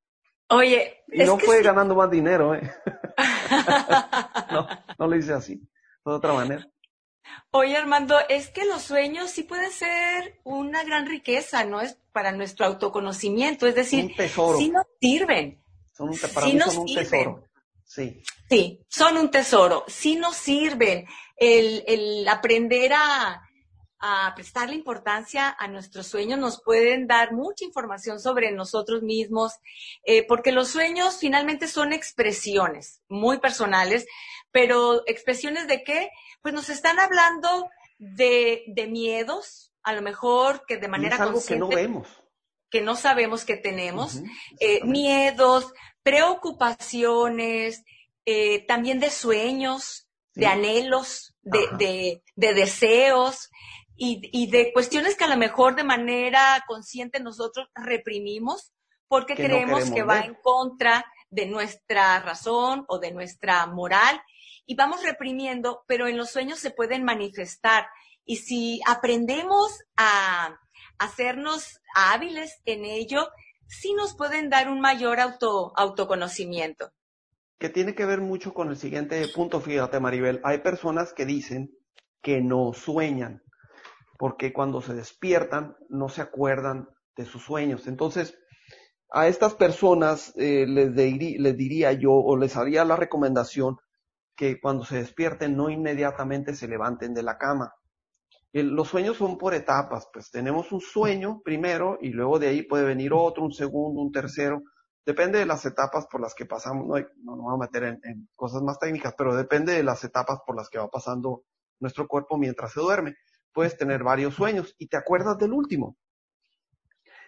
[0.49, 2.71] Oye, y no fue ganando más dinero, ¿eh?
[4.51, 4.67] no,
[4.99, 6.67] no lo hice así, de otra manera.
[7.51, 11.81] Oye, Armando, es que los sueños sí pueden ser una gran riqueza, ¿no?
[11.81, 14.59] Es para nuestro autoconocimiento, es decir, un tesoro.
[14.59, 15.63] sí nos sirven.
[15.93, 17.45] Son un, para mí son un tesoro.
[17.85, 18.23] Sí.
[18.51, 19.85] Sí, son un tesoro.
[19.87, 21.07] Sí nos sirven
[21.37, 23.43] el, el aprender a,
[24.07, 29.55] a prestarle importancia a nuestros sueños, nos pueden dar mucha información sobre nosotros mismos,
[30.05, 34.07] eh, porque los sueños finalmente son expresiones muy personales,
[34.51, 36.11] pero expresiones de qué?
[36.45, 41.43] Pues nos están hablando de, de miedos, a lo mejor que de manera es algo
[41.43, 42.07] que no vemos.
[42.71, 44.21] Que no sabemos que tenemos,
[44.61, 47.83] eh, miedos, preocupaciones,
[48.27, 53.49] eh, también de sueños, de anhelos, de, de, de, deseos
[53.97, 58.75] y, y, de cuestiones que a lo mejor de manera consciente nosotros reprimimos
[59.09, 64.21] porque creemos que va en contra de nuestra razón o de nuestra moral
[64.67, 67.87] y vamos reprimiendo, pero en los sueños se pueden manifestar.
[68.25, 70.59] Y si aprendemos a
[70.99, 73.29] hacernos hábiles en ello,
[73.67, 76.91] sí nos pueden dar un mayor auto, autoconocimiento.
[77.59, 80.41] Que tiene que ver mucho con el siguiente punto, fíjate Maribel.
[80.45, 81.71] Hay personas que dicen
[82.23, 83.43] que no sueñan,
[84.19, 87.87] porque cuando se despiertan no se acuerdan de sus sueños.
[87.87, 88.37] Entonces,
[89.11, 93.79] a estas personas eh, les, les diría yo o les haría la recomendación
[94.37, 97.75] que cuando se despierten no inmediatamente se levanten de la cama.
[98.53, 102.85] los sueños son por etapas, pues tenemos un sueño primero y luego de ahí puede
[102.85, 104.63] venir otro, un segundo, un tercero.
[105.05, 108.29] Depende de las etapas por las que pasamos, no, no vamos a meter en, en
[108.35, 111.45] cosas más técnicas, pero depende de las etapas por las que va pasando
[111.81, 113.17] nuestro cuerpo mientras se duerme.
[113.53, 115.97] Puedes tener varios sueños y te acuerdas del último.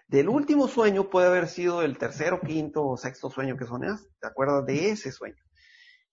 [0.09, 4.09] Del último sueño puede haber sido el tercero, quinto o sexto sueño que soñaste.
[4.21, 5.46] Te acuerdas de ese sueño.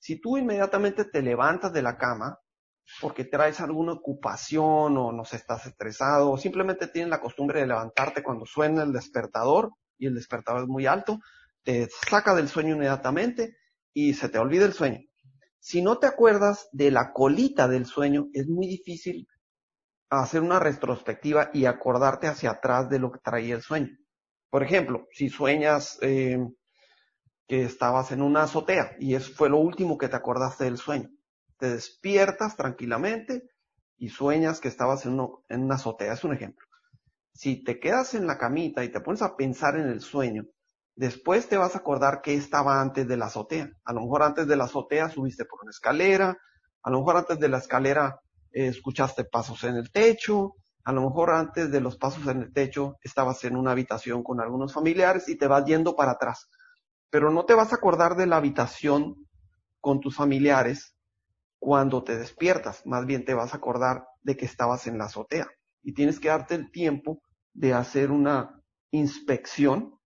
[0.03, 2.37] Si tú inmediatamente te levantas de la cama
[2.99, 8.21] porque traes alguna ocupación o no estás estresado o simplemente tienes la costumbre de levantarte
[8.21, 11.21] cuando suena el despertador y el despertador es muy alto,
[11.63, 13.55] te saca del sueño inmediatamente
[13.93, 14.99] y se te olvida el sueño.
[15.57, 19.25] Si no te acuerdas de la colita del sueño, es muy difícil
[20.09, 23.97] hacer una retrospectiva y acordarte hacia atrás de lo que traía el sueño.
[24.49, 26.45] Por ejemplo, si sueñas eh,
[27.47, 31.09] que estabas en una azotea y eso fue lo último que te acordaste del sueño.
[31.57, 33.49] Te despiertas tranquilamente
[33.97, 36.13] y sueñas que estabas en, una azotea.
[36.13, 36.65] Es un ejemplo.
[37.33, 40.45] Si te quedas en la camita y te pones a pensar en el sueño,
[40.95, 43.71] después te vas a acordar que estaba antes de la azotea.
[43.83, 46.37] A lo mejor antes de la azotea subiste por una escalera,
[46.83, 48.19] a lo mejor antes de la escalera
[48.51, 52.53] eh, escuchaste pasos en el techo, a lo mejor antes de los pasos en el
[52.53, 56.49] techo estabas en una habitación con algunos familiares y te vas yendo para atrás
[57.13, 59.27] pero no te vas a acordar de la habitación
[59.79, 60.95] con tus familiares
[61.59, 65.45] cuando te despiertas, más bien te vas a acordar de que estabas en la azotea.
[65.83, 67.21] Y tienes que darte el tiempo
[67.53, 69.99] de hacer una inspección,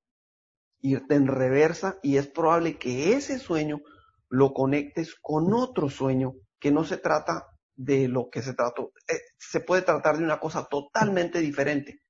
[0.81, 3.79] irte en reversa y es probable que ese sueño
[4.27, 9.21] lo conectes con otro sueño que no se trata de lo que se trató, eh,
[9.37, 12.01] se puede tratar de una cosa totalmente diferente.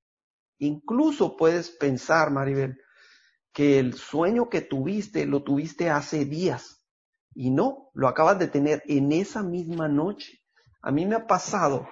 [0.58, 2.80] Incluso puedes pensar, Maribel,
[3.58, 6.84] que el sueño que tuviste lo tuviste hace días
[7.34, 10.44] y no, lo acabas de tener en esa misma noche.
[10.84, 11.90] A mí me ha pasado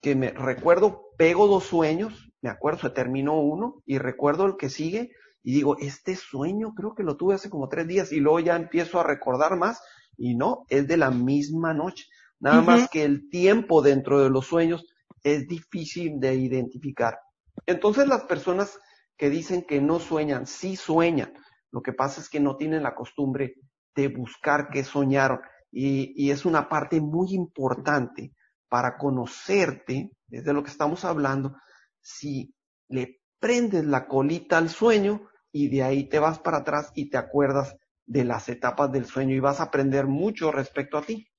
[0.00, 4.68] que me recuerdo, pego dos sueños, me acuerdo, se terminó uno y recuerdo el que
[4.68, 5.10] sigue
[5.42, 8.54] y digo, este sueño creo que lo tuve hace como tres días y luego ya
[8.54, 9.82] empiezo a recordar más
[10.16, 12.04] y no, es de la misma noche.
[12.38, 14.86] Nada más que el tiempo dentro de los sueños
[15.24, 17.18] es difícil de identificar.
[17.66, 18.78] Entonces las personas
[19.20, 21.34] que dicen que no sueñan, sí sueñan.
[21.70, 23.56] Lo que pasa es que no tienen la costumbre
[23.94, 25.40] de buscar qué soñaron.
[25.70, 28.32] Y, es una parte muy importante
[28.70, 31.54] para conocerte, desde lo que estamos hablando,
[32.00, 32.54] si
[32.88, 37.18] le prendes la colita al sueño y de ahí te vas para atrás y te
[37.18, 41.29] acuerdas de las etapas del sueño y vas a aprender mucho respecto a ti.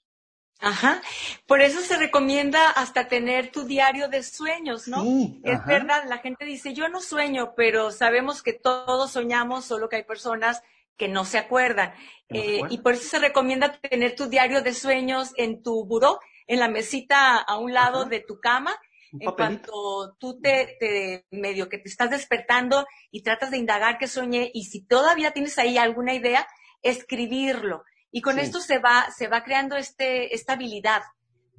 [0.61, 1.01] Ajá.
[1.47, 5.01] Por eso se recomienda hasta tener tu diario de sueños, ¿no?
[5.01, 9.89] Sí, es verdad, la gente dice, yo no sueño, pero sabemos que todos soñamos, solo
[9.89, 10.61] que hay personas
[10.97, 11.93] que no se acuerdan.
[12.29, 16.59] Eh, y por eso se recomienda tener tu diario de sueños en tu buró, en
[16.59, 18.71] la mesita a un lado de tu cama.
[19.19, 24.07] En cuanto tú te, te, medio que te estás despertando y tratas de indagar qué
[24.07, 26.47] soñé y si todavía tienes ahí alguna idea,
[26.81, 31.01] escribirlo y con esto se va, se va creando este, esta habilidad,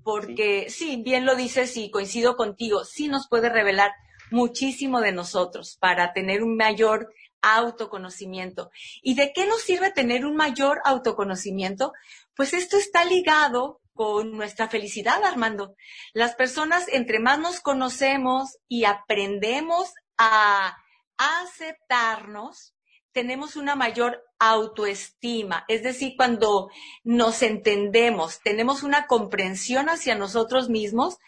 [0.05, 1.03] porque sí.
[1.03, 3.93] bien lo dices y coincido contigo, sí nos puede revelar
[4.31, 7.13] muchísimo de nosotros para tener un mayor
[7.43, 8.71] autoconocimiento.
[9.03, 11.93] ¿Y de qué nos sirve tener un mayor autoconocimiento?
[12.37, 15.75] Pues esto está ligado con nuestra felicidad, Armando.
[16.13, 20.77] Las personas, entre más nos conocemos y aprendemos a
[21.19, 22.75] aceptarnos,
[23.13, 25.65] tenemos una mayor autoestima.
[25.69, 26.71] Es decir, cuando
[27.05, 31.19] nos entendemos, tenemos una comprensión hacia nosotros mismos,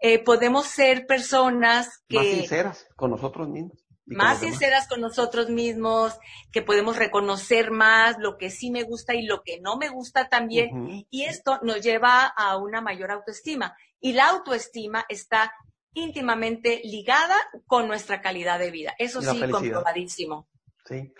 [0.00, 2.16] eh, podemos ser personas que...
[2.16, 3.78] Más sinceras con nosotros mismos.
[4.06, 6.18] Más sinceras con nosotros mismos,
[6.50, 10.28] que podemos reconocer más lo que sí me gusta y lo que no me gusta
[10.28, 11.06] también.
[11.10, 13.76] Y esto nos lleva a una mayor autoestima.
[14.00, 15.52] Y la autoestima está
[15.92, 18.94] íntimamente ligada con nuestra calidad de vida.
[18.98, 20.48] Eso sí, comprobadísimo.
[20.86, 21.12] Sí.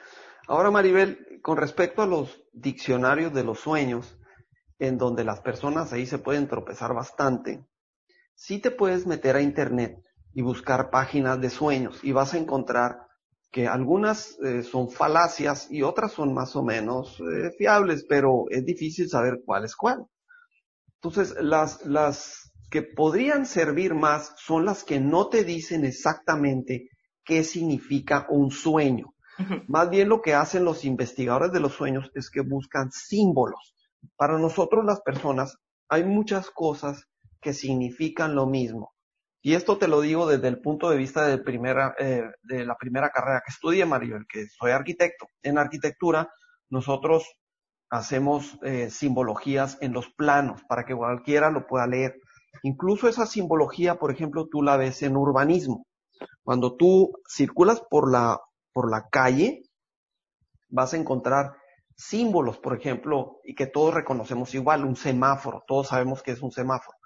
[0.46, 4.18] Ahora, Maribel, con respecto a los diccionarios de los sueños,
[4.78, 7.64] en donde las personas ahí se pueden tropezar bastante,
[8.34, 13.06] sí te puedes meter a internet y buscar páginas de sueños y vas a encontrar
[13.50, 18.64] que algunas eh, son falacias y otras son más o menos eh, fiables, pero es
[18.64, 20.06] difícil saber cuál es cuál.
[21.02, 26.90] Entonces, las, las que podrían servir más son las que no te dicen exactamente
[27.24, 29.14] qué significa un sueño.
[29.68, 33.74] Más bien lo que hacen los investigadores de los sueños es que buscan símbolos.
[34.16, 37.06] Para nosotros las personas hay muchas cosas
[37.40, 38.92] que significan lo mismo.
[39.42, 42.76] Y esto te lo digo desde el punto de vista de, primera, eh, de la
[42.76, 45.26] primera carrera que estudié, Mario, el que soy arquitecto.
[45.42, 46.28] En arquitectura
[46.68, 47.24] nosotros
[47.88, 52.20] hacemos eh, simbologías en los planos para que cualquiera lo pueda leer.
[52.62, 55.86] Incluso esa simbología, por ejemplo, tú la ves en urbanismo.
[56.42, 58.38] Cuando tú circulas por la
[58.72, 59.62] por la calle,
[60.68, 61.56] vas a encontrar
[61.96, 66.50] símbolos, por ejemplo, y que todos reconocemos igual, un semáforo, todos sabemos que es un
[66.50, 66.96] semáforo.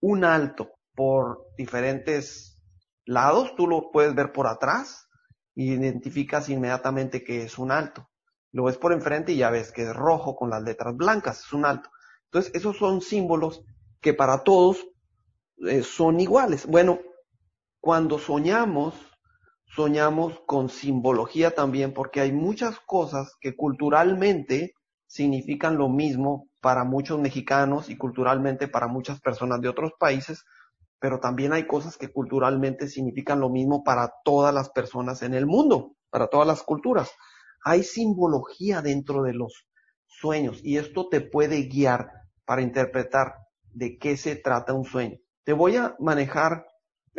[0.00, 2.58] Un alto por diferentes
[3.04, 5.08] lados, tú lo puedes ver por atrás
[5.54, 8.08] y identificas inmediatamente que es un alto.
[8.52, 11.52] Lo ves por enfrente y ya ves que es rojo con las letras blancas, es
[11.52, 11.90] un alto.
[12.24, 13.62] Entonces, esos son símbolos
[14.00, 14.86] que para todos
[15.68, 16.66] eh, son iguales.
[16.66, 17.00] Bueno,
[17.80, 18.94] cuando soñamos,
[19.74, 24.74] soñamos con simbología también, porque hay muchas cosas que culturalmente
[25.06, 30.44] significan lo mismo para muchos mexicanos y culturalmente para muchas personas de otros países,
[31.00, 35.46] pero también hay cosas que culturalmente significan lo mismo para todas las personas en el
[35.46, 37.10] mundo, para todas las culturas.
[37.64, 39.66] Hay simbología dentro de los
[40.06, 42.10] sueños y esto te puede guiar
[42.44, 43.34] para interpretar
[43.72, 45.16] de qué se trata un sueño.
[45.44, 46.66] Te voy a manejar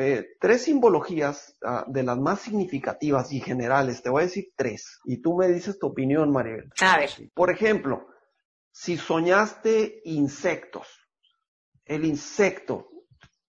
[0.01, 4.01] eh, tres simbologías ah, de las más significativas y generales.
[4.01, 4.99] Te voy a decir tres.
[5.05, 6.69] Y tú me dices tu opinión, Maribel.
[6.81, 7.09] A ver.
[7.33, 8.07] Por ejemplo,
[8.71, 10.87] si soñaste insectos,
[11.85, 12.89] el insecto,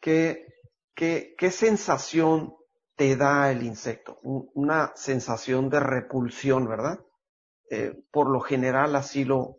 [0.01, 0.47] ¿qué,
[0.95, 2.55] qué, qué sensación
[2.97, 4.19] te da el insecto?
[4.23, 7.01] Una sensación de repulsión, ¿verdad?
[7.71, 9.57] Eh, por lo general así lo,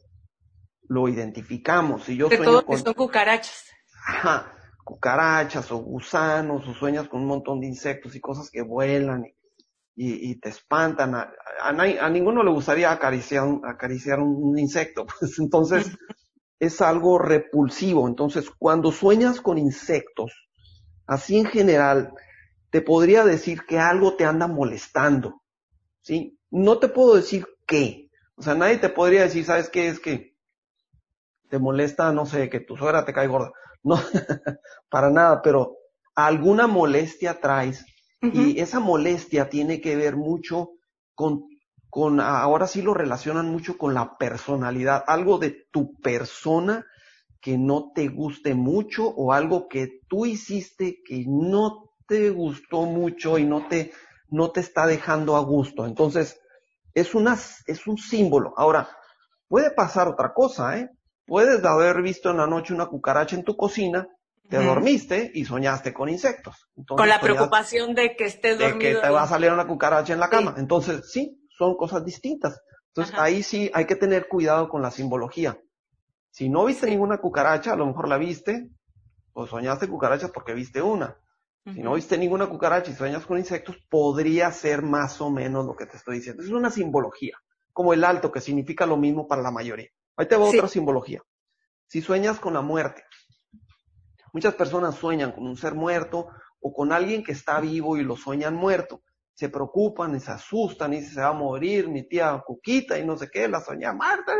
[0.83, 2.03] lo identificamos.
[2.03, 2.77] Si yo de todo con...
[2.77, 3.65] son cucarachas.
[4.05, 9.25] Ajá cucarachas o gusanos o sueñas con un montón de insectos y cosas que vuelan
[9.95, 11.15] y, te espantan.
[11.15, 15.97] A, a, ninguno le gustaría acariciar, acariciar un, insecto, pues entonces
[16.59, 18.07] es algo repulsivo.
[18.07, 20.31] Entonces, cuando sueñas con insectos,
[21.05, 22.13] así en general,
[22.69, 25.43] te podría decir que algo te anda molestando,
[26.01, 26.39] ¿sí?
[26.49, 28.09] No te puedo decir qué.
[28.35, 29.87] O sea, nadie te podría decir, ¿sabes qué?
[29.87, 30.35] Es que
[31.49, 33.51] te molesta, no sé, que tu suegra te cae gorda.
[33.83, 33.99] No,
[34.89, 35.77] para nada, pero
[36.15, 37.85] alguna molestia traes
[38.21, 40.69] y esa molestia tiene que ver mucho
[41.13, 41.43] con,
[41.89, 46.85] con, ahora sí lo relacionan mucho con la personalidad, algo de tu persona
[47.41, 53.37] que no te guste mucho o algo que tú hiciste que no te gustó mucho
[53.37, 53.91] y no te,
[54.29, 55.85] no te está dejando a gusto.
[55.85, 56.39] Entonces,
[56.93, 58.53] es una, es un símbolo.
[58.55, 58.87] Ahora,
[59.49, 60.89] puede pasar otra cosa, ¿eh?
[61.25, 64.07] Puedes haber visto en la noche una cucaracha en tu cocina,
[64.49, 66.69] te dormiste y soñaste con insectos.
[66.87, 68.89] con la preocupación de que estés dormido.
[68.89, 70.55] De que te va a salir una cucaracha en la cama.
[70.57, 72.61] Entonces, sí, son cosas distintas.
[72.89, 75.57] Entonces, ahí sí hay que tener cuidado con la simbología.
[76.29, 78.69] Si no viste ninguna cucaracha, a lo mejor la viste,
[79.33, 81.17] o soñaste cucarachas porque viste una.
[81.73, 85.75] Si no viste ninguna cucaracha y sueñas con insectos, podría ser más o menos lo
[85.75, 86.43] que te estoy diciendo.
[86.43, 87.37] Es una simbología,
[87.71, 89.89] como el alto, que significa lo mismo para la mayoría.
[90.15, 91.21] Ahí te va otra simbología.
[91.87, 93.03] Si sueñas con la muerte,
[94.31, 96.27] muchas personas sueñan con un ser muerto
[96.59, 99.03] o con alguien que está vivo y lo sueñan muerto.
[99.33, 103.17] Se preocupan y se asustan y se va a morir mi tía Cuquita y no
[103.17, 104.33] sé qué, la soña muerta.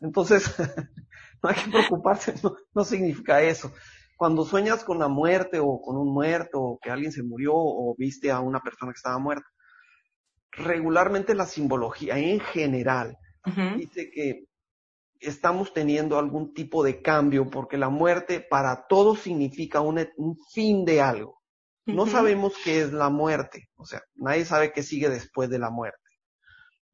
[0.00, 0.54] Entonces,
[1.42, 2.34] no hay que preocuparse,
[2.74, 3.72] no, significa eso.
[4.16, 7.94] Cuando sueñas con la muerte o con un muerto o que alguien se murió o
[7.96, 9.46] viste a una persona que estaba muerta,
[10.52, 13.16] regularmente la simbología en general
[13.76, 14.44] dice que
[15.20, 20.06] estamos teniendo algún tipo de cambio porque la muerte para todos significa un,
[20.52, 21.38] fin de algo.
[21.86, 25.70] No sabemos qué es la muerte, o sea, nadie sabe qué sigue después de la
[25.70, 26.04] muerte,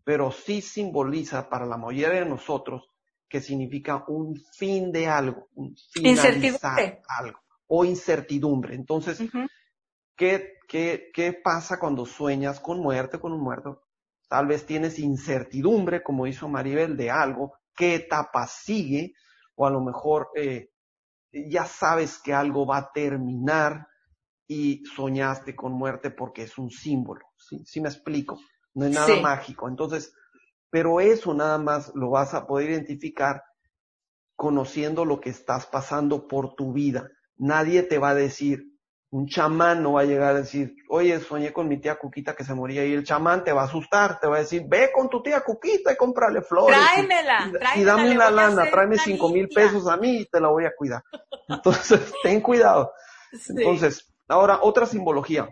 [0.04, 2.88] pero sí simboliza para la mayoría de nosotros
[3.28, 8.76] que significa un fin de algo, un finalizar algo o incertidumbre.
[8.76, 9.18] Entonces,
[10.14, 13.82] ¿qué, qué, ¿qué pasa cuando sueñas con muerte, con un muerto?
[14.28, 19.14] Tal vez tienes incertidumbre, como hizo Maribel, de algo, qué etapa sigue,
[19.56, 20.70] o a lo mejor eh,
[21.32, 23.86] ya sabes que algo va a terminar
[24.46, 27.26] y soñaste con muerte porque es un símbolo.
[27.36, 28.38] ¿Sí, ¿Sí me explico?
[28.74, 29.68] No es nada mágico.
[29.68, 30.14] Entonces,
[30.70, 33.42] pero eso nada más lo vas a poder identificar
[34.36, 37.08] conociendo lo que estás pasando por tu vida.
[37.36, 38.73] Nadie te va a decir,
[39.14, 42.42] un chamán no va a llegar a decir, oye, soñé con mi tía Cuquita que
[42.42, 45.08] se moría y el chamán te va a asustar, te va a decir, ve con
[45.08, 46.76] tu tía Cuquita y cómprale flores.
[46.76, 50.48] Tráemela, y, y dame una lana, tráeme cinco mil pesos a mí y te la
[50.48, 51.04] voy a cuidar.
[51.48, 52.92] Entonces, ten cuidado.
[53.50, 55.48] Entonces, ahora, otra simbología.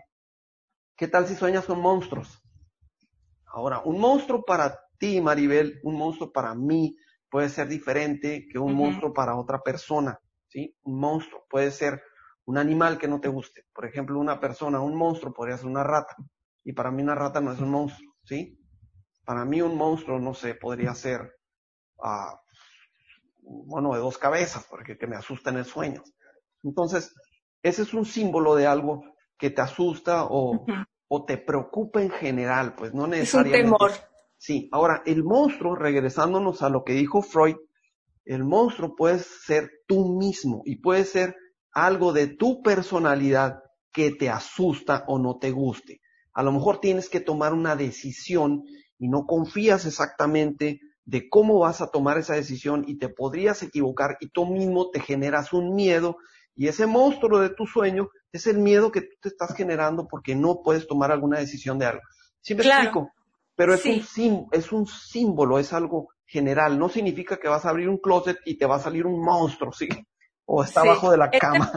[0.97, 2.43] ¿Qué tal si sueñas con monstruos?
[3.45, 6.97] Ahora, un monstruo para ti, Maribel, un monstruo para mí
[7.29, 10.75] puede ser diferente que un monstruo para otra persona, ¿sí?
[10.83, 12.03] Un monstruo puede ser
[12.45, 13.65] un animal que no te guste.
[13.73, 16.15] Por ejemplo, una persona, un monstruo podría ser una rata.
[16.63, 18.59] Y para mí una rata no es un monstruo, ¿sí?
[19.25, 21.35] Para mí un monstruo, no sé, podría ser,
[21.97, 22.35] uh,
[23.41, 26.03] bueno, de dos cabezas, porque que me asusta en el sueño.
[26.63, 27.13] Entonces,
[27.61, 29.03] ese es un símbolo de algo
[29.37, 30.65] que te asusta o,
[31.07, 33.59] o te preocupa en general, pues no necesariamente.
[33.59, 33.91] Es un temor.
[34.37, 37.55] Sí, ahora, el monstruo, regresándonos a lo que dijo Freud,
[38.25, 41.35] el monstruo puede ser tú mismo y puede ser
[41.73, 46.01] algo de tu personalidad que te asusta o no te guste.
[46.33, 48.63] A lo mejor tienes que tomar una decisión
[48.97, 54.17] y no confías exactamente de cómo vas a tomar esa decisión y te podrías equivocar
[54.19, 56.17] y tú mismo te generas un miedo
[56.55, 60.35] y ese monstruo de tu sueño es el miedo que tú te estás generando porque
[60.35, 62.01] no puedes tomar alguna decisión de algo.
[62.41, 63.11] ¿Sí me explico?
[63.55, 66.79] Pero es, un, es un símbolo, es algo general.
[66.79, 69.71] No significa que vas a abrir un closet y te va a salir un monstruo,
[69.73, 69.87] ¿sí?
[70.45, 71.71] O está abajo de la este cama.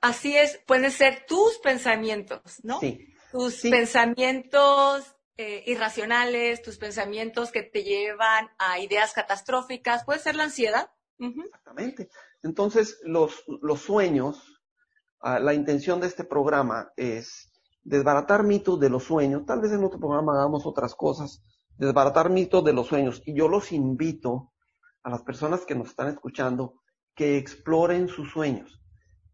[0.00, 2.80] así es, pueden ser tus pensamientos, ¿no?
[2.80, 3.08] Sí.
[3.30, 10.44] Tus pensamientos eh, irracionales, tus pensamientos que te llevan a ideas catastróficas, puede ser la
[10.44, 10.90] ansiedad.
[11.18, 12.08] Exactamente.
[12.42, 14.62] Entonces, los, los sueños,
[15.20, 17.50] ah, la intención de este programa es
[17.82, 19.44] desbaratar mitos de los sueños.
[19.46, 21.42] Tal vez en otro programa hagamos otras cosas.
[21.76, 23.22] Desbaratar mitos de los sueños.
[23.26, 24.52] Y yo los invito
[25.02, 26.80] a las personas que nos están escuchando
[27.14, 28.80] que exploren sus sueños,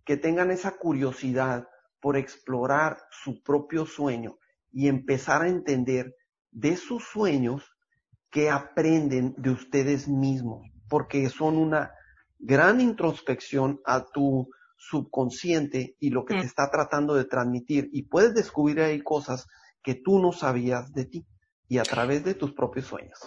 [0.04, 1.66] que tengan esa curiosidad
[2.00, 4.38] por explorar su propio sueño
[4.72, 6.14] y empezar a entender
[6.50, 7.62] de sus sueños
[8.30, 11.92] que aprenden de ustedes mismos, porque son una
[12.38, 18.34] gran introspección a tu subconsciente y lo que te está tratando de transmitir y puedes
[18.34, 19.46] descubrir ahí cosas
[19.82, 21.26] que tú no sabías de ti
[21.68, 23.18] y a través de tus propios sueños.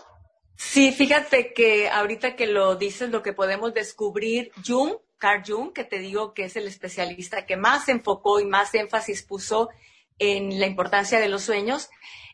[0.56, 5.84] Sí, fíjate que ahorita que lo dices, lo que podemos descubrir, Jung, Carl Jung, que
[5.84, 9.70] te digo que es el especialista que más enfocó y más énfasis puso
[10.20, 11.90] en la importancia de los sueños,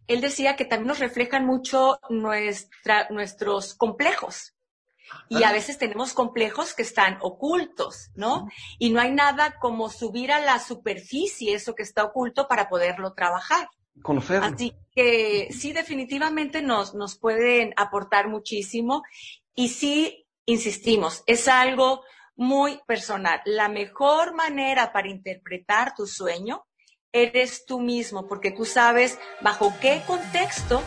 [0.07, 4.55] él decía que también nos reflejan mucho nuestra, nuestros complejos.
[5.27, 8.47] Y a veces tenemos complejos que están ocultos, ¿no?
[8.77, 13.13] Y no hay nada como subir a la superficie eso que está oculto para poderlo
[13.13, 13.69] trabajar.
[14.53, 19.03] Así que sí, definitivamente nos, nos pueden aportar muchísimo
[19.55, 22.03] y sí, insistimos, es algo
[22.35, 23.41] muy personal.
[23.45, 26.65] La mejor manera para interpretar tu sueño
[27.11, 30.81] eres tú mismo, porque tú sabes bajo qué contexto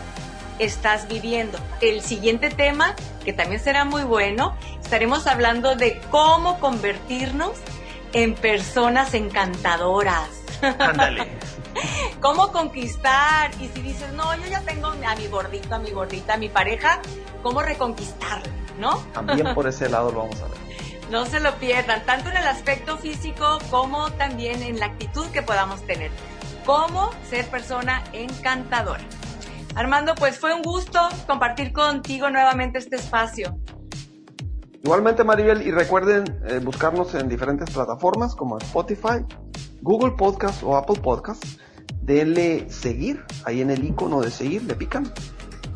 [0.59, 1.59] estás viviendo.
[1.81, 2.95] El siguiente tema,
[3.25, 7.53] que también será muy bueno, estaremos hablando de cómo convertirnos
[8.13, 10.29] en personas encantadoras.
[10.63, 11.27] Ándale.
[12.21, 13.51] ¿Cómo conquistar?
[13.61, 16.49] Y si dices, no, yo ya tengo a mi gordito, a mi gordita, a mi
[16.49, 17.01] pareja,
[17.43, 18.53] ¿cómo reconquistarlo?
[18.79, 18.99] ¿No?
[19.13, 20.59] También por ese lado lo vamos a ver.
[21.11, 25.43] No se lo pierdan, tanto en el aspecto físico como también en la actitud que
[25.43, 26.11] podamos tener.
[26.65, 29.05] Cómo ser persona encantadora.
[29.75, 33.59] Armando, pues fue un gusto compartir contigo nuevamente este espacio.
[34.85, 39.25] Igualmente, Maribel, y recuerden eh, buscarnos en diferentes plataformas como Spotify,
[39.83, 41.45] Google Podcast o Apple Podcast,
[42.03, 45.13] denle seguir, ahí en el icono de seguir, le pican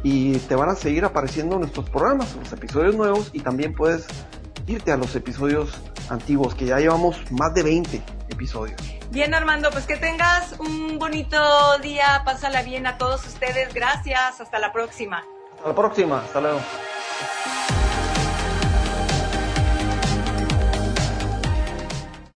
[0.03, 4.07] y te van a seguir apareciendo nuestros programas, los episodios nuevos y también puedes
[4.67, 5.75] irte a los episodios
[6.09, 8.81] antiguos, que ya llevamos más de 20 episodios.
[9.11, 11.39] Bien, Armando, pues que tengas un bonito
[11.83, 15.25] día, pásala bien a todos ustedes, gracias, hasta la próxima.
[15.57, 16.61] Hasta la próxima, hasta luego.